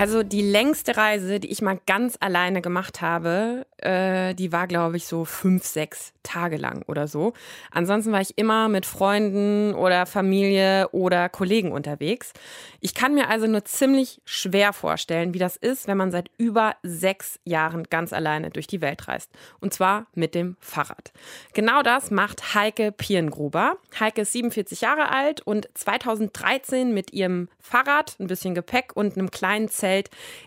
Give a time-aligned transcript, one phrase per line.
[0.00, 4.96] Also die längste Reise, die ich mal ganz alleine gemacht habe, äh, die war, glaube
[4.96, 7.34] ich, so fünf, sechs Tage lang oder so.
[7.70, 12.32] Ansonsten war ich immer mit Freunden oder Familie oder Kollegen unterwegs.
[12.80, 16.76] Ich kann mir also nur ziemlich schwer vorstellen, wie das ist, wenn man seit über
[16.82, 19.30] sechs Jahren ganz alleine durch die Welt reist.
[19.60, 21.12] Und zwar mit dem Fahrrad.
[21.52, 23.76] Genau das macht Heike Pierengruber.
[23.98, 29.30] Heike ist 47 Jahre alt und 2013 mit ihrem Fahrrad, ein bisschen Gepäck und einem
[29.30, 29.89] kleinen Zelt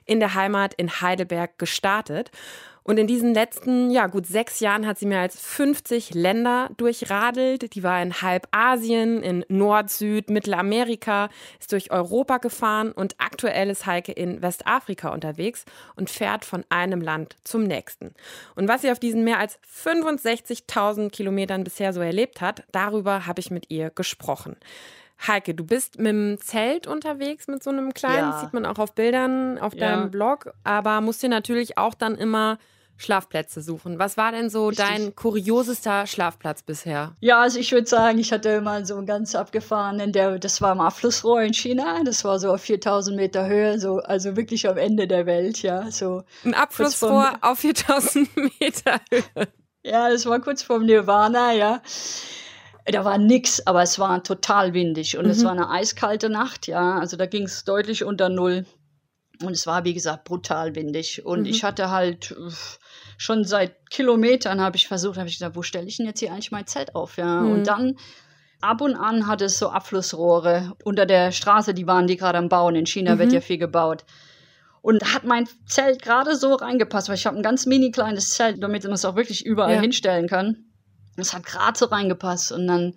[0.06, 2.32] in der Heimat in Heidelberg gestartet.
[2.84, 7.74] Und in diesen letzten, ja, gut sechs Jahren hat sie mehr als 50 Länder durchradelt.
[7.76, 11.30] Die war in halb Asien, in Nord, Süd, Mittelamerika,
[11.60, 15.64] ist durch Europa gefahren und aktuell ist Heike in Westafrika unterwegs
[15.96, 18.14] und fährt von einem Land zum nächsten.
[18.56, 23.40] Und was sie auf diesen mehr als 65.000 Kilometern bisher so erlebt hat, darüber habe
[23.40, 24.58] ich mit ihr gesprochen.
[25.26, 28.40] Heike, du bist mit dem Zelt unterwegs, mit so einem kleinen, Ja.
[28.40, 29.80] sieht man auch auf Bildern auf Ja.
[29.96, 32.58] deinem Blog, aber musst dir natürlich auch dann immer
[32.98, 33.98] Schlafplätze suchen.
[34.00, 34.86] Was war denn so Richtig.
[34.86, 37.16] dein kuriosester Schlafplatz bisher?
[37.22, 40.74] Ja, also ich würde sagen, ich hatte mal so einen ganz abgefahrenen, der, das war
[40.74, 44.78] im Abflussrohr in China, das war so auf 4000 Meter Höhe, so, also wirklich am
[44.78, 46.24] Ende der Welt, ja, so.
[46.46, 49.48] Ein Abflussrohr auf 4000 Meter Höhe.
[49.84, 51.82] Ja, das war kurz vorm Nirvana, ja.
[52.86, 55.44] Da war nix, aber es war total windig und es Mhm.
[55.46, 58.66] war eine eiskalte Nacht, ja, also da ging es deutlich unter Null.
[59.42, 61.26] Und es war, wie gesagt, brutal windig.
[61.26, 61.46] Und Mhm.
[61.48, 62.36] ich hatte halt
[63.18, 66.32] schon seit Kilometern habe ich versucht, habe ich gesagt, wo stelle ich denn jetzt hier
[66.32, 67.18] eigentlich mein Zelt auf?
[67.18, 67.42] Ja.
[67.42, 67.52] Mhm.
[67.52, 67.96] Und dann
[68.62, 72.48] ab und an hatte es so Abflussrohre unter der Straße, die waren die gerade am
[72.50, 72.76] Bauen.
[72.76, 73.36] In China wird Mhm.
[73.36, 74.06] ja viel gebaut.
[74.82, 78.62] Und hat mein Zelt gerade so reingepasst, weil ich habe ein ganz mini kleines Zelt,
[78.62, 79.82] damit man es auch wirklich überall Ja.
[79.82, 80.66] hinstellen kann.
[81.18, 82.94] Es hat gerade so reingepasst und dann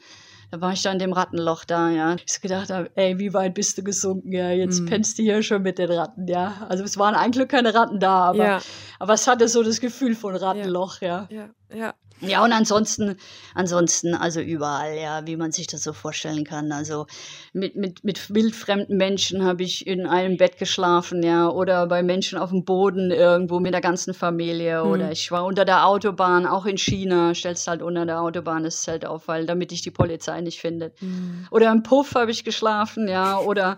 [0.52, 2.14] da war ich da in dem Rattenloch da, ja.
[2.24, 4.30] Ich so gedacht habe, ey, wie weit bist du gesunken?
[4.30, 4.86] Ja, jetzt Mhm.
[4.86, 6.66] pennst du hier schon mit den Ratten, ja.
[6.68, 8.60] Also es waren eigentlich keine Ratten da, aber, Ja,
[9.00, 11.26] aber es hatte so das Gefühl von Rattenloch, ja.
[11.30, 11.76] ja, ja.
[11.76, 13.16] Ja, und ansonsten,
[13.54, 16.72] ansonsten, also überall, ja, wie man sich das so vorstellen kann.
[16.72, 17.06] Also
[17.52, 22.38] mit, mit, mit wildfremden Menschen habe ich in einem Bett geschlafen, ja, oder bei Menschen
[22.38, 24.82] auf dem Boden irgendwo mit der ganzen Familie.
[24.82, 24.90] Mhm.
[24.90, 28.82] Oder ich war unter der Autobahn, auch in China, stellst halt unter der Autobahn das
[28.82, 31.00] Zelt auf, weil damit dich die Polizei nicht findet.
[31.02, 31.46] Mhm.
[31.50, 33.76] Oder im Puff habe ich geschlafen, ja, oder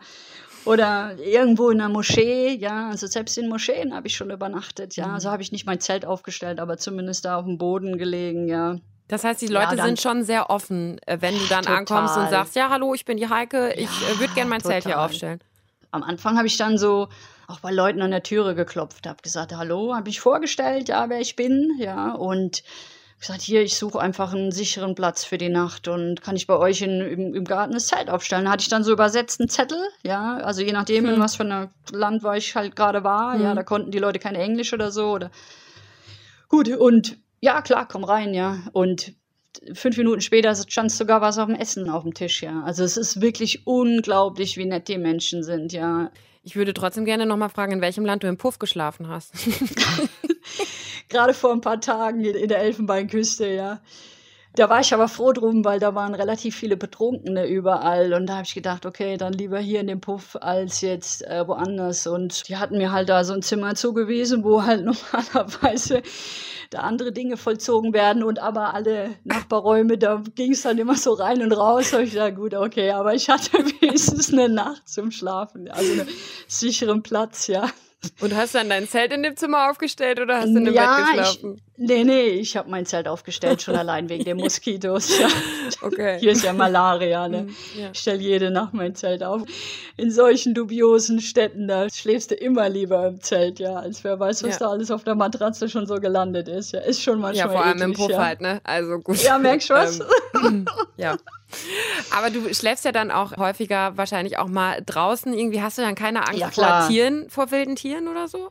[0.65, 5.09] oder irgendwo in einer Moschee, ja, also selbst in Moscheen habe ich schon übernachtet, ja.
[5.09, 5.15] Mhm.
[5.15, 8.77] Also habe ich nicht mein Zelt aufgestellt, aber zumindest da auf dem Boden gelegen, ja.
[9.09, 11.79] Das heißt, die Ja, Leute dann- sind schon sehr offen, äh, wenn du dann Total.
[11.79, 14.61] ankommst und sagst, ja, hallo, ich bin die Heike, ich Ja, äh, würde gerne mein
[14.61, 15.07] Zelt hier total.
[15.07, 15.41] aufstellen.
[15.91, 17.09] Am Anfang habe ich dann so
[17.47, 21.21] auch bei Leuten an der Türe geklopft, habe gesagt, hallo, habe ich vorgestellt, ja, wer
[21.21, 22.63] ich bin, ja, und
[23.21, 26.57] gesagt, hier, ich suche einfach einen sicheren Platz für die Nacht und kann ich bei
[26.57, 28.45] euch in, im, im Garten das Zelt aufstellen.
[28.45, 31.21] Da hatte ich dann so übersetzt einen Zettel, ja, also je nachdem, in Hm.
[31.21, 33.57] was für einem Land war ich halt gerade war, ja, Hm.
[33.57, 35.31] da konnten die Leute kein Englisch oder so oder
[36.49, 39.13] gut und ja, klar, komm rein, ja, und
[39.73, 42.63] fünf Minuten später stand sogar was auf dem Essen auf dem Tisch, ja.
[42.65, 46.11] Also es ist wirklich unglaublich, wie nett die Menschen sind, ja.
[46.49, 49.35] Ich würde trotzdem gerne nochmal fragen, in welchem Land du im Puff geschlafen hast.
[51.11, 53.83] gerade vor ein paar Tagen in in der Elfenbeinküste, ja.
[54.55, 58.13] Da war ich aber froh drum, weil da waren relativ viele Betrunkene überall.
[58.13, 61.47] Und da habe ich gedacht, okay, dann lieber hier in dem Puff als jetzt äh,
[61.47, 62.07] woanders.
[62.07, 66.03] Und die hatten mir halt da so ein Zimmer zugewiesen, wo halt normalerweise
[66.71, 68.23] da andere Dinge vollzogen werden.
[68.23, 71.91] Und aber alle Nachbarräume, da ging es dann immer so rein und raus.
[71.91, 75.71] Da habe ich gedacht, gut, okay, aber ich hatte wenigstens eine Nacht zum Schlafen.
[75.71, 76.09] Also einen
[76.49, 77.69] sicheren Platz, ja.
[78.21, 80.75] Und hast du dann dein Zelt in dem Zimmer aufgestellt oder hast du in dem
[80.75, 81.63] ja, Bett geschlafen?
[81.81, 85.09] Nee, nee, ich habe mein Zelt aufgestellt, schon allein wegen den Moskitos.
[85.21, 85.29] Ja.
[85.83, 86.19] Okay.
[86.19, 87.43] Hier ist ja Malaria, ne?
[87.43, 87.91] Mhm, ja.
[87.93, 89.43] Ich stelle jede Nacht mein Zelt auf.
[89.97, 94.43] In solchen dubiosen Städten, da schläfst du immer lieber im Zelt, ja, als wer weiß,
[94.43, 94.59] was Ja.
[94.67, 96.73] da alles auf der Matratze schon so gelandet ist.
[96.73, 98.25] Ja, ist schon manchmal Ja, vor allem im eklig, Puff ja.
[98.25, 98.61] halt, ne?
[98.65, 99.23] Also gut.
[99.23, 100.01] Ja, merkst du was?
[100.45, 100.67] Ähm,
[100.97, 101.17] ja.
[102.17, 105.33] Aber du schläfst ja dann auch häufiger wahrscheinlich auch mal draußen.
[105.33, 106.87] Irgendwie hast du dann keine Angst vor.
[106.89, 108.51] Tieren, vor wilden Tieren oder so?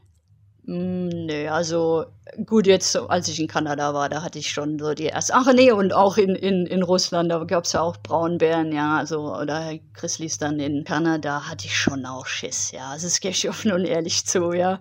[0.68, 2.06] Mm, Nee, also
[2.46, 5.34] gut, jetzt, als ich in Kanada war, da hatte ich schon so die erste.
[5.34, 8.98] Ach nee, und auch in, in, in Russland, da gab es ja auch Braunbären, ja,
[8.98, 12.90] also, oder Grizzlies dann in Kanada, hatte ich schon auch Schiss, ja.
[12.90, 14.80] Also, das gebe ich offen und ehrlich zu, ja.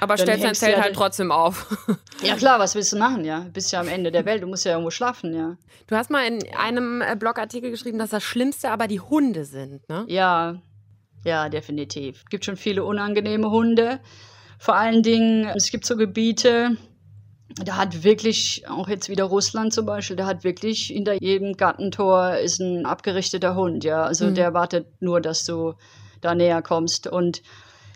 [0.00, 1.66] Aber Dann stellst dein Zelt ja halt trotzdem auf.
[2.22, 3.46] Ja, klar, was willst du machen, ja?
[3.52, 5.56] Bist ja am Ende der Welt, du musst ja irgendwo schlafen, ja.
[5.88, 9.88] Du hast mal in einem äh, Blogartikel geschrieben, dass das Schlimmste aber die Hunde sind,
[9.88, 10.04] ne?
[10.06, 10.62] Ja,
[11.24, 12.18] ja, definitiv.
[12.18, 13.98] Es gibt schon viele unangenehme Hunde.
[14.62, 16.76] Vor allen Dingen, es gibt so Gebiete,
[17.64, 22.36] da hat wirklich, auch jetzt wieder Russland zum Beispiel, da hat wirklich hinter jedem Gartentor
[22.36, 24.04] ist ein abgerichteter Hund, ja.
[24.04, 24.36] Also Mhm.
[24.36, 25.74] der wartet nur, dass du
[26.20, 27.08] da näher kommst.
[27.08, 27.42] Und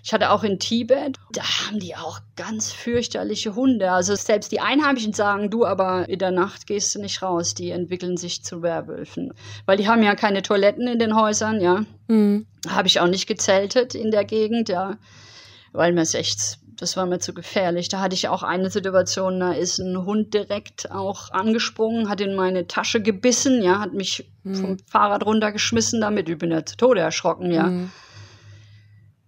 [0.02, 3.92] ich hatte auch in Tibet, da haben die auch ganz fürchterliche Hunde.
[3.92, 7.54] Also selbst die Einheimischen sagen, du, aber in der Nacht gehst du nicht raus.
[7.54, 9.32] Die entwickeln sich zu Werwölfen.
[9.66, 11.84] Weil die haben ja keine Toiletten in den Häusern, ja.
[12.08, 12.44] Mhm.
[12.68, 14.98] Habe ich auch nicht gezeltet in der Gegend, ja.
[15.76, 17.88] Weil mir es echt, das war mir zu gefährlich.
[17.88, 22.34] Da hatte ich auch eine Situation, da ist ein Hund direkt auch angesprungen, hat in
[22.34, 26.28] meine Tasche gebissen, ja, hat mich vom Fahrrad runtergeschmissen damit.
[26.28, 27.64] Ich bin ja zu Tode erschrocken, ja.
[27.64, 27.90] Mhm.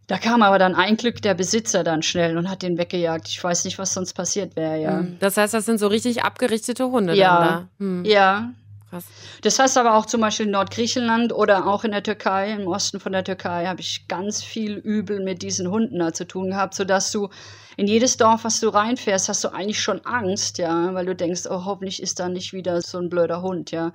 [0.07, 3.29] Da kam aber dann ein Glück der Besitzer dann schnell und hat den weggejagt.
[3.29, 5.03] Ich weiß nicht, was sonst passiert wäre, ja.
[5.03, 5.19] Mhm.
[5.21, 7.69] Das heißt, das sind so richtig abgerichtete Hunde Ja.
[7.79, 7.85] da.
[7.85, 8.05] Mhm.
[8.07, 8.51] Ja,
[8.91, 9.05] Krass.
[9.43, 13.01] Das heißt aber auch zum Beispiel in Nordgriechenland oder auch in der Türkei, im Osten
[13.01, 16.75] von der Türkei, habe ich ganz viel übel mit diesen Hunden da zu tun gehabt,
[16.75, 17.29] sodass du
[17.77, 21.43] in jedes Dorf, was du reinfährst, hast du eigentlich schon Angst, ja, weil du denkst,
[21.49, 23.93] oh, hoffentlich ist da nicht wieder so ein blöder Hund, ja.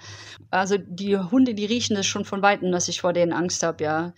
[0.51, 3.83] Also die Hunde, die riechen das schon von Weitem, dass ich vor denen Angst habe,
[3.83, 4.13] ja.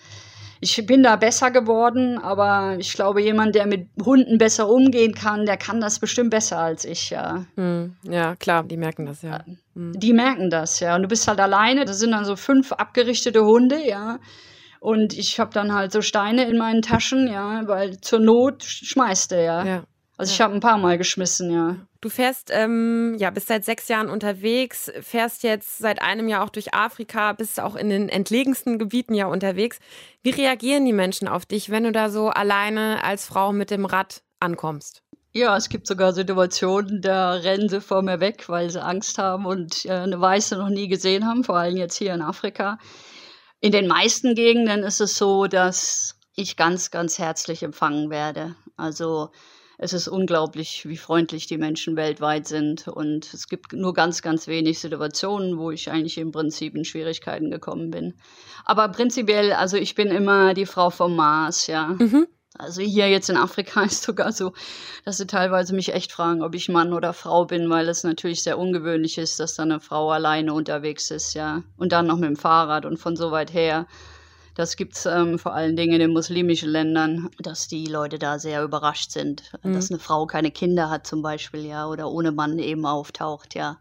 [0.68, 5.46] Ich bin da besser geworden, aber ich glaube, jemand, der mit Hunden besser umgehen kann,
[5.46, 7.46] der kann das bestimmt besser als ich, ja.
[7.56, 7.96] Mhm.
[8.02, 9.44] Ja, klar, die merken das ja.
[9.76, 9.94] Mhm.
[10.00, 10.96] Die merken das, ja.
[10.96, 11.86] Und du bist halt alleine.
[11.86, 14.18] Das sind dann so fünf abgerichtete Hunde, ja.
[14.80, 18.86] Und ich habe dann halt so Steine in meinen Taschen, ja, weil zur Not sch-
[18.86, 19.66] schmeißt er, ja.
[19.66, 19.84] ja.
[20.18, 21.76] Also ich habe ein paar Mal geschmissen, ja.
[22.06, 26.52] Du fährst, ähm, ja, bist seit sechs Jahren unterwegs, fährst jetzt seit einem Jahr auch
[26.52, 29.80] durch Afrika, bist auch in den entlegensten Gebieten ja unterwegs.
[30.22, 33.86] Wie reagieren die Menschen auf dich, wenn du da so alleine als Frau mit dem
[33.86, 35.02] Rad ankommst?
[35.32, 39.48] Ja, es gibt sogar Situationen, da rennen sie vor mir weg, weil sie Angst haben
[39.48, 42.78] und äh, eine Weiße noch nie gesehen haben, vor allem jetzt hier in Afrika.
[43.62, 48.54] In den meisten Gegenden ist es so, dass ich ganz, ganz herzlich empfangen werde.
[48.78, 49.32] Also
[49.78, 52.88] es ist unglaublich, wie freundlich die Menschen weltweit sind.
[52.88, 57.52] Und es gibt nur ganz, ganz wenig Situationen, wo ich eigentlich im Prinzip in Schwierigkeiten
[57.52, 58.14] gekommen bin.
[58.64, 61.98] Aber prinzipiell, also ich bin immer die Frau vom Mars, ja.
[62.58, 64.54] Also hier jetzt in Afrika ist sogar so,
[65.04, 68.44] dass sie teilweise mich echt fragen, ob ich Mann oder Frau bin, weil es natürlich
[68.44, 71.64] sehr ungewöhnlich ist, dass da eine Frau alleine unterwegs ist, ja.
[71.76, 73.88] Und dann noch mit dem Fahrrad und von so weit her.
[74.56, 78.64] Das gibt's ähm, vor allen Dingen in den muslimischen Ländern, dass die Leute da sehr
[78.64, 82.86] überrascht sind, dass eine Frau keine Kinder hat zum Beispiel, ja, oder ohne Mann eben
[82.86, 83.78] auftaucht, ja.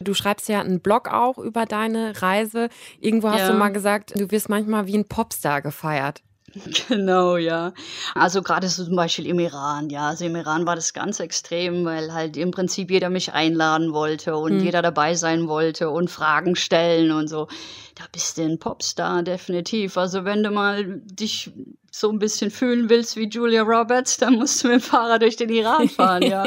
[0.00, 2.68] Du schreibst ja einen Blog auch über deine Reise.
[3.00, 3.52] Irgendwo hast Ja.
[3.52, 6.22] du mal gesagt, du wirst manchmal wie ein Popstar gefeiert.
[6.88, 7.72] Genau, ja.
[8.14, 10.08] Also gerade so zum Beispiel im Iran, ja.
[10.08, 14.36] Also im Iran war das ganz extrem, weil halt im Prinzip jeder mich einladen wollte
[14.36, 17.48] und jeder dabei sein wollte und Fragen stellen und so.
[17.94, 19.96] Da bist du ein Popstar, definitiv.
[19.96, 21.50] Also wenn du mal dich
[21.90, 25.36] so ein bisschen fühlen willst wie Julia Roberts, dann musst du mit dem Fahrrad durch
[25.36, 26.44] den Iran fahren, ja.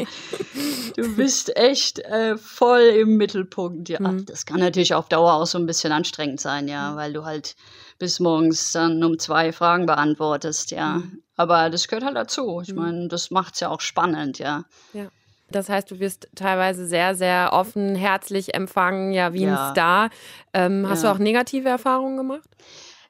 [0.95, 3.99] Du bist echt äh, voll im Mittelpunkt, ja.
[4.25, 7.55] Das kann natürlich auf Dauer auch so ein bisschen anstrengend sein, ja, weil du halt
[7.99, 11.03] bis morgens dann um zwei Fragen beantwortest, ja.
[11.35, 12.61] Aber das gehört halt dazu.
[12.61, 14.63] Ich meine, das macht's ja auch spannend, ja.
[14.93, 15.09] Ja.
[15.51, 19.53] Das heißt, du wirst teilweise sehr, sehr offen, herzlich empfangen, ja, wie Ja.
[19.53, 20.09] ein Star.
[20.53, 21.11] Ähm, Hast Ja.
[21.11, 22.47] du auch negative Erfahrungen gemacht?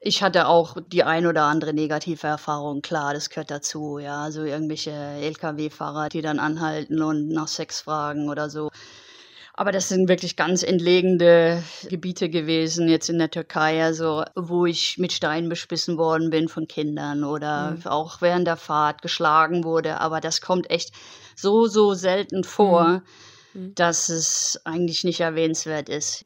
[0.00, 4.22] Ich hatte auch die ein oder andere negative Erfahrung, klar, das gehört dazu, ja.
[4.22, 8.70] Also irgendwelche Lkw-Fahrer, die dann anhalten und nach Sex fragen oder so.
[9.60, 14.96] Aber das sind wirklich ganz entlegene Gebiete gewesen, jetzt in der Türkei, also wo ich
[14.96, 20.00] mit Steinen bespissen worden bin von Kindern oder auch während der Fahrt geschlagen wurde.
[20.00, 20.94] Aber das kommt echt
[21.36, 23.02] so, so selten vor,
[23.52, 26.24] dass es eigentlich nicht erwähnenswert ist.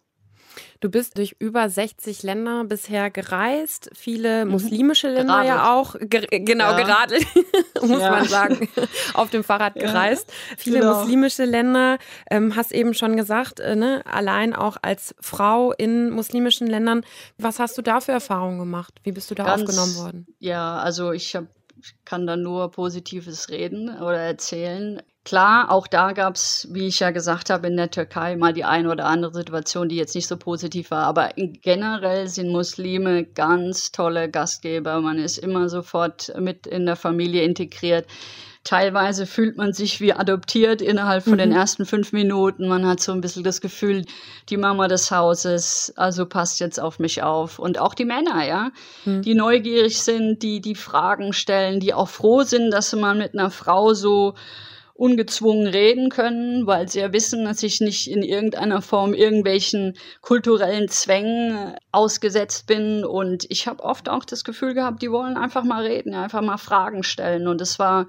[0.80, 5.48] Du bist durch über 60 Länder bisher gereist, viele muslimische Länder Geradelt.
[5.48, 6.76] ja auch, Ger genau, Ja.
[6.82, 7.26] geradelt,
[7.82, 8.10] muss Ja.
[8.10, 8.68] man sagen,
[9.14, 10.32] auf dem Fahrrad gereist.
[10.56, 10.98] Viele genau.
[11.00, 11.98] muslimische Länder,
[12.30, 17.04] ähm, hast eben schon gesagt, äh, ne, allein auch als Frau in muslimischen Ländern.
[17.38, 18.94] Was hast du da für Erfahrungen gemacht?
[19.02, 20.26] Wie bist du da Ganz- aufgenommen worden?
[20.38, 21.44] Ja, also ich, hab,
[21.80, 25.02] ich kann da nur Positives reden oder erzählen.
[25.24, 28.90] Klar, auch da gab's, wie ich ja gesagt habe, in der Türkei mal die eine
[28.90, 31.04] oder andere Situation, die jetzt nicht so positiv war.
[31.04, 35.00] Aber generell sind Muslime ganz tolle Gastgeber.
[35.00, 38.06] Man ist immer sofort mit in der Familie integriert.
[38.64, 42.68] Teilweise fühlt man sich wie adoptiert innerhalb von den ersten fünf Minuten.
[42.68, 44.04] Man hat so ein bisschen das Gefühl,
[44.50, 47.58] die Mama des Hauses, also passt jetzt auf mich auf.
[47.58, 48.72] Und auch die Männer, ja,
[49.04, 53.50] die neugierig sind, die die Fragen stellen, die auch froh sind, dass mal mit einer
[53.50, 54.34] Frau so
[54.94, 60.88] ungezwungen reden können, weil sie ja wissen, dass ich nicht in irgendeiner Form irgendwelchen kulturellen
[60.88, 63.04] Zwängen ausgesetzt bin.
[63.04, 66.58] Und ich habe oft auch das Gefühl gehabt, die wollen einfach mal reden, einfach mal
[66.58, 67.48] Fragen stellen.
[67.48, 68.06] Und es war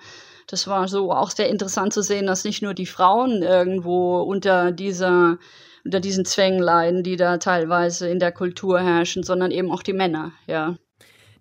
[0.47, 4.71] das war so auch sehr interessant zu sehen, dass nicht nur die Frauen irgendwo unter
[4.71, 5.39] dieser
[5.83, 9.93] unter diesen Zwängen leiden, die da teilweise in der Kultur herrschen, sondern eben auch die
[9.93, 10.77] Männer, ja.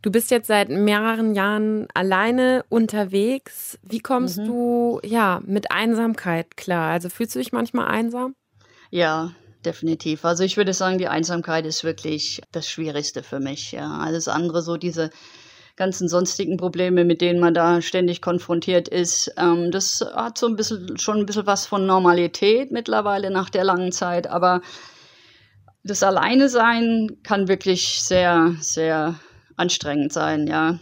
[0.05, 3.79] Du bist jetzt seit mehreren Jahren alleine unterwegs.
[3.83, 4.47] Wie kommst Mhm.
[4.47, 6.93] du ja mit Einsamkeit klar?
[6.93, 8.35] Also fühlst du dich manchmal einsam?
[8.91, 9.31] Ja,
[9.65, 10.27] definitiv.
[10.27, 13.73] Also ich würde sagen, die Einsamkeit ist wirklich das Schwierigste für mich.
[13.73, 15.09] Ja, alles andere, so diese
[15.75, 20.57] ganzen sonstigen Probleme, mit denen man da ständig konfrontiert ist, ähm, das hat so ein
[20.57, 24.27] bisschen schon ein bisschen was von Normalität mittlerweile nach der langen Zeit.
[24.27, 24.61] Aber
[25.83, 29.19] das Alleine sein kann wirklich sehr, sehr
[29.57, 30.47] anstrengend sein.
[30.47, 30.79] Ja,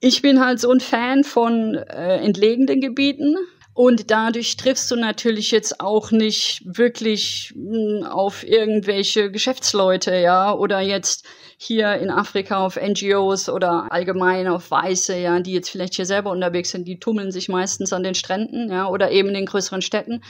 [0.00, 3.36] ich bin halt so ein Fan von äh, entlegenen Gebieten.
[3.76, 10.80] Und dadurch triffst du natürlich jetzt auch nicht wirklich mh, auf irgendwelche Geschäftsleute, ja, oder
[10.80, 11.26] jetzt
[11.58, 16.30] hier in Afrika auf NGOs oder allgemein auf Weiße, ja, die jetzt vielleicht hier selber
[16.30, 19.82] unterwegs sind, die tummeln sich meistens an den Stränden, ja, oder eben in den größeren
[19.82, 20.22] Städten.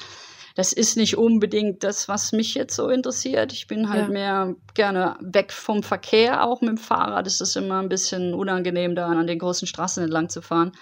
[0.57, 3.53] Das ist nicht unbedingt das, was mich jetzt so interessiert.
[3.53, 4.09] Ich bin halt Ja.
[4.09, 7.27] mehr gerne weg vom Verkehr, auch mit dem Fahrrad.
[7.27, 10.73] Es ist immer ein bisschen unangenehm, da an den großen Straßen entlang zu fahren.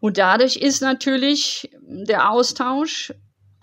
[0.00, 3.12] Und dadurch ist natürlich der Austausch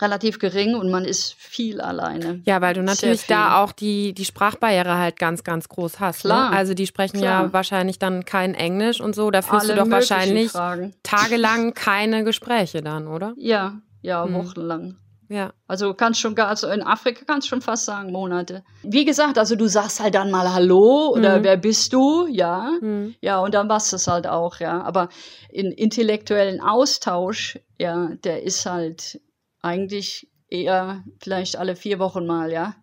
[0.02, 2.42] relativ gering und man ist viel alleine.
[2.44, 6.22] Ja, weil du natürlich da auch die, die Sprachbarriere halt ganz, ganz groß hast.
[6.22, 6.56] Klar, Ne?
[6.56, 7.52] Also die sprechen ja klar.
[7.52, 9.30] wahrscheinlich dann kein Englisch und so.
[9.30, 10.92] Da führst Alle du doch wahrscheinlich Fragen.
[11.04, 13.32] tagelang keine Gespräche dann, oder?
[13.38, 14.34] Ja, ja, Hm.
[14.34, 14.96] wochenlang.
[15.32, 15.54] Ja.
[15.66, 18.62] Also kannst schon gar, also in Afrika kannst schon fast sagen Monate.
[18.82, 21.44] Wie gesagt, also du sagst halt dann mal Hallo oder Mhm.
[21.44, 22.70] wer bist du, ja.
[22.80, 23.14] Hm.
[23.22, 24.82] Ja, und dann war's das halt auch, ja.
[24.82, 25.08] Aber
[25.48, 29.20] in intellektuellen Austausch, ja, der ist halt
[29.62, 32.74] eigentlich eher vielleicht alle vier Wochen mal, ja.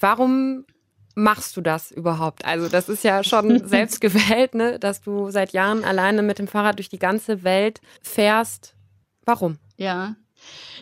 [0.00, 0.66] Warum
[1.14, 2.44] machst du das überhaupt?
[2.44, 4.78] Also das ist ja schon selbst gewählt, ne?
[4.78, 8.74] dass du seit Jahren alleine mit dem Fahrrad durch die ganze Welt fährst.
[9.24, 9.58] Warum?
[9.78, 10.16] Ja.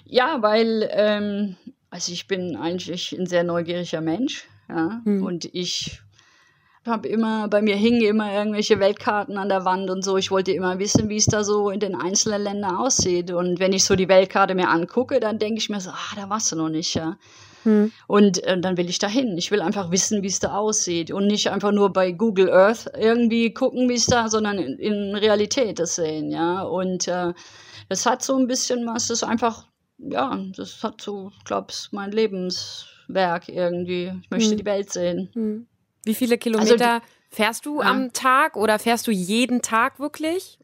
[0.05, 1.57] Ja, weil, ähm,
[1.91, 5.01] also ich bin eigentlich ein sehr neugieriger Mensch, ja.
[5.05, 5.23] Hm.
[5.23, 6.01] Und ich
[6.87, 10.17] habe immer, bei mir hingen immer irgendwelche Weltkarten an der Wand und so.
[10.17, 13.31] Ich wollte immer wissen, wie es da so in den einzelnen Ländern aussieht.
[13.31, 16.29] Und wenn ich so die Weltkarte mir angucke, dann denke ich mir so, ah, da
[16.29, 17.17] warst du noch nicht, ja.
[17.63, 17.93] Hm.
[18.09, 19.39] Und äh, dann will ich dahin.
[19.39, 22.91] Ich will einfach wissen, wie es da aussieht und nicht einfach nur bei Google Earth
[22.99, 26.63] irgendwie gucken, wie es da, sondern in, in Realität das sehen, ja.
[26.63, 27.33] Und äh,
[27.89, 29.67] das hat so ein bisschen was, das ist einfach,
[29.99, 34.13] ja, das hat so, glaub's, mein Lebenswerk irgendwie.
[34.23, 34.57] Ich möchte Hm.
[34.57, 35.29] die Welt sehen.
[35.35, 35.67] Hm.
[36.05, 37.91] Wie viele Kilometer fährst du Also Ja.
[37.91, 40.59] am Tag oder fährst du jeden Tag wirklich?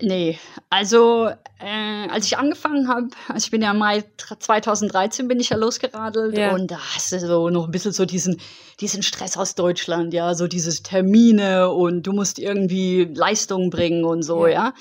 [0.00, 0.38] Nee,
[0.70, 4.04] also äh, als ich angefangen habe, also ich bin ja im Mai
[4.38, 6.54] 2013 bin ich ja losgeradelt Ja.
[6.54, 8.40] und da hast du so noch ein bisschen so diesen,
[8.80, 14.22] diesen Stress aus Deutschland, ja, so dieses Termine und du musst irgendwie Leistungen bringen und
[14.22, 14.52] so, Ja.
[14.52, 14.74] ja.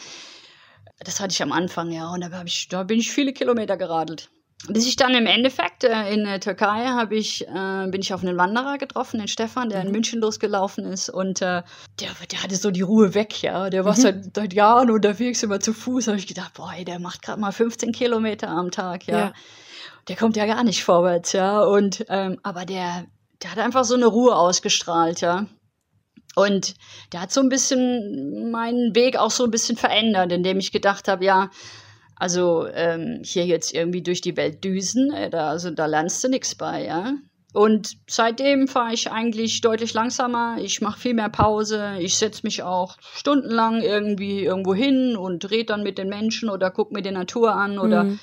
[1.03, 4.29] Das hatte ich am Anfang, ja, und da, ich, da bin ich viele Kilometer geradelt.
[4.67, 8.21] Bis ich dann im Endeffekt äh, in der Türkei habe ich, äh, bin ich auf
[8.21, 9.93] einen Wanderer getroffen, den Stefan, der in Mhm.
[9.93, 11.63] München losgelaufen ist und äh,
[11.99, 13.69] der, der hatte so die Ruhe weg, ja.
[13.71, 14.01] Der war Mhm.
[14.01, 16.05] seit, seit Jahren unterwegs, immer zu Fuß.
[16.05, 19.17] Da habe ich gedacht, boah, ey, der macht gerade mal 15 Kilometer am Tag, ja.
[19.17, 19.33] Ja.
[20.07, 21.61] Der kommt ja gar nicht vorwärts, ja.
[21.61, 23.05] Und ähm, aber der,
[23.41, 25.47] der hat einfach so eine Ruhe ausgestrahlt, ja.
[26.35, 26.75] Und
[27.13, 31.07] der hat so ein bisschen meinen Weg auch so ein bisschen verändert, indem ich gedacht
[31.07, 31.49] habe, ja,
[32.21, 36.29] also ähm, hier jetzt irgendwie durch die Welt düsen, äh, da, also da lernst du
[36.29, 37.13] nichts bei, ja.
[37.53, 40.57] Und seitdem fahre ich eigentlich deutlich langsamer.
[40.61, 41.95] Ich mache viel mehr Pause.
[41.99, 46.69] Ich setze mich auch stundenlang irgendwie irgendwo hin und rede dann mit den Menschen oder
[46.69, 48.19] guck mir die Natur an oder Mhm.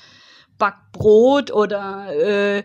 [0.57, 2.63] back Brot oder äh,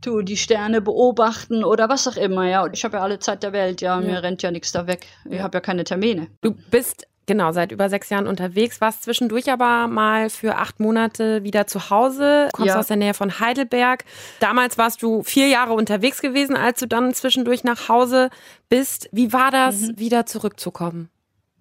[0.00, 2.64] tu die Sterne beobachten oder was auch immer, ja.
[2.64, 4.00] Und ich habe ja alle Zeit der Welt, ja.
[4.00, 4.06] Ja.
[4.06, 5.06] Mir rennt ja nichts da weg.
[5.30, 6.28] Ich habe ja keine Termine.
[6.40, 11.42] Du bist genau seit über sechs Jahren unterwegs, warst zwischendurch aber mal für acht Monate
[11.44, 12.78] wieder zu Hause, kommst Ja.
[12.80, 14.04] aus der Nähe von Heidelberg.
[14.40, 18.30] Damals warst du vier Jahre unterwegs gewesen, als du dann zwischendurch nach Hause
[18.68, 19.08] bist.
[19.12, 19.98] Wie war das, Mhm.
[19.98, 21.08] wieder zurückzukommen?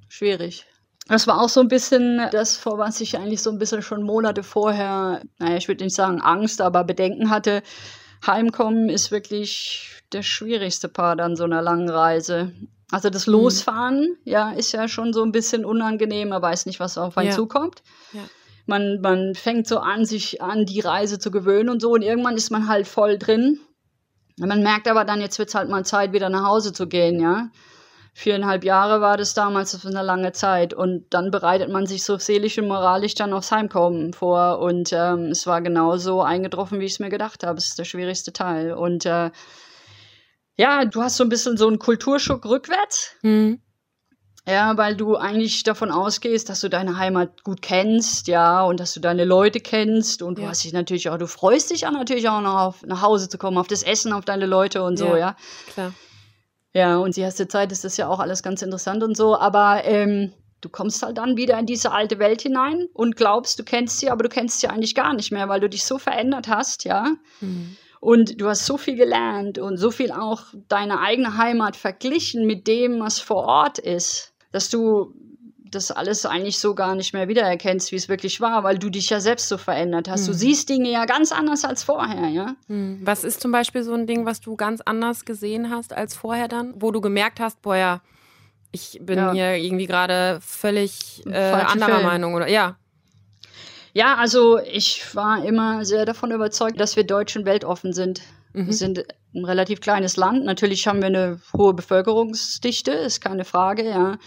[0.09, 0.65] schwierig.
[1.07, 4.03] Das war auch so ein bisschen das, vor was ich eigentlich so ein bisschen schon
[4.03, 7.63] Monate vorher, naja, ich würde nicht sagen Angst, aber Bedenken hatte.
[8.25, 12.53] Heimkommen ist wirklich der schwierigste Part an so einer langen Reise.
[12.91, 13.33] Also das Mhm.
[13.33, 17.29] Losfahren, ja, ist ja schon so ein bisschen unangenehm, man weiß nicht, was auf einen
[17.29, 17.35] Ja.
[17.35, 17.81] zukommt.
[18.13, 18.21] Ja.
[18.65, 22.35] Man, man fängt so an, sich an die Reise zu gewöhnen und so und irgendwann
[22.35, 23.59] ist man halt voll drin.
[24.37, 27.19] Man merkt aber dann, jetzt wird es halt mal Zeit, wieder nach Hause zu gehen,
[27.19, 27.49] ja
[28.13, 30.73] viereinhalb Jahre war das damals, das war eine lange Zeit.
[30.73, 34.59] Und dann bereitet man sich so seelisch und moralisch dann aufs Heimkommen vor.
[34.59, 37.57] Und ähm, es war genauso eingetroffen, wie ich es mir gedacht habe.
[37.57, 38.73] Es ist der schwierigste Teil.
[38.73, 39.31] Und äh,
[40.57, 43.15] ja, du hast so ein bisschen so einen Kulturschock rückwärts.
[43.21, 43.61] Mhm.
[44.47, 48.93] Ja, weil du eigentlich davon ausgehst, dass du deine Heimat gut kennst, ja, und dass
[48.95, 50.49] du deine Leute kennst und du Ja.
[50.49, 53.37] hast dich natürlich auch, du freust dich auch natürlich auch noch auf nach Hause zu
[53.37, 55.17] kommen, auf das Essen, auf deine Leute und so, Ja.
[55.17, 55.35] ja.
[55.71, 55.93] Klar.
[56.73, 59.83] Ja, und die erste Zeit ist das ja auch alles ganz interessant und so, aber
[59.83, 63.99] ähm, du kommst halt dann wieder in diese alte Welt hinein und glaubst, du kennst
[63.99, 66.85] sie, aber du kennst sie eigentlich gar nicht mehr, weil du dich so verändert hast,
[66.85, 67.15] ja.
[67.41, 67.75] Mhm.
[67.99, 72.67] Und du hast so viel gelernt und so viel auch deine eigene Heimat verglichen mit
[72.67, 75.13] dem, was vor Ort ist, dass du
[75.71, 79.09] das alles eigentlich so gar nicht mehr wiedererkennst, wie es wirklich war, weil du dich
[79.09, 80.27] ja selbst so verändert hast.
[80.27, 82.55] Du siehst Dinge ja ganz anders als vorher, ja.
[82.67, 82.99] Hm.
[83.03, 86.47] Was ist zum Beispiel so ein Ding, was du ganz anders gesehen hast als vorher
[86.47, 86.73] dann?
[86.75, 88.01] Wo du gemerkt hast, boah, ja,
[88.71, 89.31] ich bin Ja.
[89.33, 92.03] hier irgendwie gerade völlig äh, anderer Film.
[92.03, 92.77] Meinung oder ja.
[93.93, 98.21] Ja, also ich war immer sehr davon überzeugt, dass wir Deutschen weltoffen sind.
[98.53, 100.43] Wir sind ein relativ kleines Land.
[100.43, 104.17] Natürlich haben wir eine hohe Bevölkerungsdichte, ist keine Frage, ja.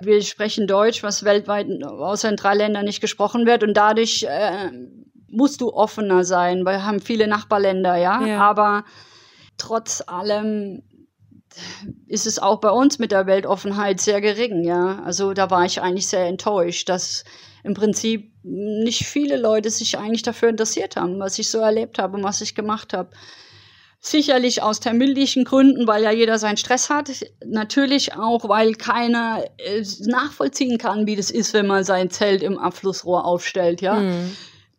[0.00, 3.62] Wir sprechen Deutsch, was weltweit außer in drei Ländern nicht gesprochen wird.
[3.62, 4.70] Und dadurch äh,
[5.28, 8.24] musst du offener sein, weil wir haben viele Nachbarländer, ja.
[8.24, 8.40] Ja.
[8.40, 8.84] Aber
[9.56, 10.82] trotz allem
[12.06, 15.02] ist es auch bei uns mit der Weltoffenheit sehr gering, ja.
[15.04, 17.24] Also da war ich eigentlich sehr enttäuscht, dass
[17.64, 22.16] im Prinzip nicht viele Leute sich eigentlich dafür interessiert haben, was ich so erlebt habe
[22.16, 23.10] und was ich gemacht habe.
[24.00, 27.10] Sicherlich aus terminlichen Gründen, weil ja jeder seinen Stress hat.
[27.44, 32.58] Natürlich auch, weil keiner äh, nachvollziehen kann, wie das ist, wenn man sein Zelt im
[32.58, 33.98] Abflussrohr aufstellt, ja.
[33.98, 34.36] Hm.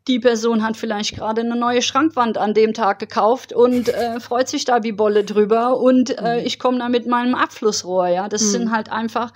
[0.08, 4.48] Die Person hat vielleicht gerade eine neue Schrankwand an dem Tag gekauft und äh, freut
[4.48, 8.30] sich da wie Bolle drüber und äh, ich komme da mit meinem Abflussrohr, ja.
[8.30, 9.34] Das sind halt einfach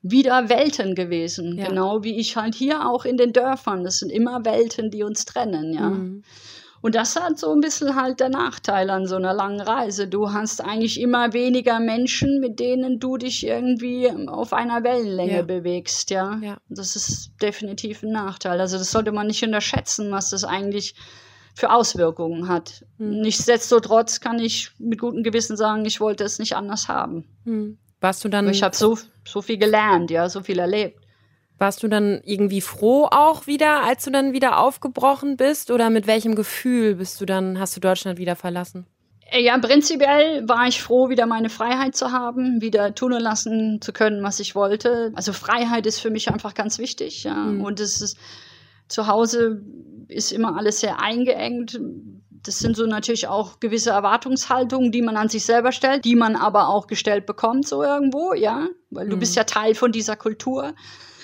[0.00, 1.58] wieder Welten gewesen.
[1.58, 1.68] Ja.
[1.68, 3.84] Genau wie ich halt hier auch in den Dörfern.
[3.84, 5.90] Das sind immer Welten, die uns trennen, ja.
[5.90, 6.24] Mhm.
[6.82, 10.08] Und das hat so ein bisschen halt der Nachteil an so einer langen Reise.
[10.08, 15.42] Du hast eigentlich immer weniger Menschen, mit denen du dich irgendwie auf einer Wellenlänge Ja.
[15.42, 16.38] bewegst, ja.
[16.42, 16.56] Ja.
[16.68, 18.60] Das ist definitiv ein Nachteil.
[18.60, 20.94] Also das sollte man nicht unterschätzen, was das eigentlich
[21.54, 22.84] für Auswirkungen hat.
[22.98, 23.20] Hm.
[23.20, 27.24] Nichtsdestotrotz kann ich mit gutem Gewissen sagen, ich wollte es nicht anders haben.
[27.44, 27.78] Hm.
[28.00, 30.98] Warst du dann, Ich habe so, so viel gelernt, ja, so viel erlebt.
[31.62, 35.70] Warst du dann irgendwie froh auch wieder, als du dann wieder aufgebrochen bist?
[35.70, 38.84] Oder mit welchem Gefühl bist du dann, hast du Deutschland wieder verlassen?
[39.30, 43.80] Äh, Ja, prinzipiell war ich froh, wieder meine Freiheit zu haben, wieder tun und lassen
[43.80, 45.12] zu können, was ich wollte.
[45.14, 47.24] Also Freiheit ist für mich einfach ganz wichtig.
[47.24, 47.34] Ja.
[47.36, 47.62] Mhm.
[47.64, 48.18] Und es ist
[48.88, 49.62] zu Hause
[50.08, 51.80] ist immer alles sehr eingeengt.
[52.44, 56.34] Das sind so natürlich auch gewisse Erwartungshaltungen, die man an sich selber stellt, die man
[56.34, 58.66] aber auch gestellt bekommt, so irgendwo, ja.
[58.90, 59.20] Weil du Mhm.
[59.20, 60.74] bist ja Teil von dieser Kultur.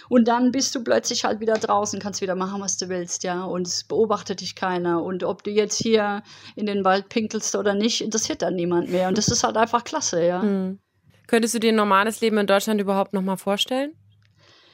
[0.08, 3.44] Und dann bist du plötzlich halt wieder draußen, kannst wieder machen, was du willst, ja.
[3.44, 5.02] Und es beobachtet dich keiner.
[5.02, 6.22] Und ob du jetzt hier
[6.56, 9.08] in den Wald pinkelst oder nicht, interessiert dann niemand mehr.
[9.08, 10.42] Und das ist halt einfach klasse, ja.
[10.42, 10.78] Hm.
[11.26, 13.92] Könntest du dir ein normales Leben in Deutschland überhaupt nochmal vorstellen?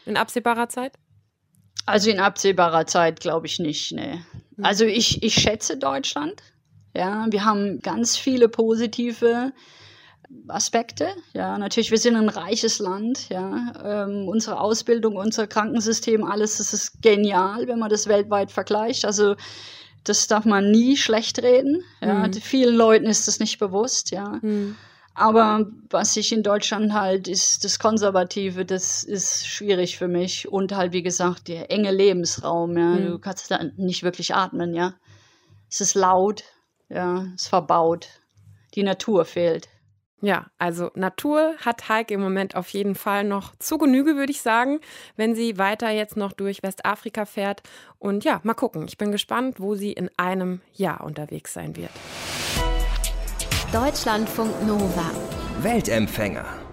[0.07, 0.93] In absehbarer Zeit?
[1.87, 4.21] Also in absehbarer Zeit glaube ich nicht, nee.
[4.63, 6.41] Also ich, ich schätze Deutschland.
[6.95, 9.53] Ja, wir haben ganz viele positive
[10.49, 11.09] Aspekte.
[11.33, 13.29] Ja, natürlich, wir sind ein reiches Land.
[13.29, 19.05] Ja, ähm, unsere Ausbildung, unser Krankensystem, alles, das ist genial, wenn man das weltweit vergleicht.
[19.05, 19.37] Also
[20.05, 21.83] das darf man nie schlecht reden.
[22.03, 22.33] Ja, Mhm.
[22.35, 24.11] vielen Leuten ist das nicht bewusst.
[24.11, 24.77] Ja, Hm.
[25.15, 30.47] aber was ich in Deutschland halt, ist das Konservative, das ist schwierig für mich.
[30.49, 32.91] Und halt, wie gesagt, der enge Lebensraum, ja.
[32.97, 33.07] Mhm.
[33.07, 34.95] Du kannst da nicht wirklich atmen, ja.
[35.71, 36.45] Es ist laut,
[36.91, 38.09] ja, es ist verbaut.
[38.75, 39.69] Die Natur fehlt.
[40.21, 44.41] Ja, also Natur hat Heike im Moment auf jeden Fall noch zu Genüge, würde ich
[44.41, 44.81] sagen,
[45.17, 47.63] wenn sie weiter jetzt noch durch Westafrika fährt.
[47.99, 48.87] Und ja, mal gucken.
[48.89, 51.91] Ich bin gespannt, wo sie in einem Jahr unterwegs sein wird.
[53.73, 55.11] Deutschlandfunk Nova.
[55.61, 56.64] Weltempfänger.